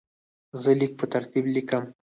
[0.61, 1.83] زه لیک په ترتیب لیکم.